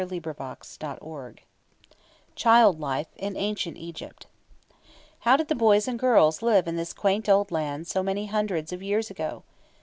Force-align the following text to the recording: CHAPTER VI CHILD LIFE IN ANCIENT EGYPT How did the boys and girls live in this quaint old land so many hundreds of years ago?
CHAPTER 0.03 0.33
VI 0.33 1.35
CHILD 2.35 2.79
LIFE 2.79 3.07
IN 3.17 3.37
ANCIENT 3.37 3.77
EGYPT 3.77 4.25
How 5.19 5.37
did 5.37 5.47
the 5.47 5.53
boys 5.53 5.87
and 5.87 5.99
girls 5.99 6.41
live 6.41 6.67
in 6.67 6.75
this 6.75 6.91
quaint 6.91 7.29
old 7.29 7.51
land 7.51 7.85
so 7.85 8.01
many 8.01 8.25
hundreds 8.25 8.73
of 8.73 8.81
years 8.81 9.11
ago? 9.11 9.43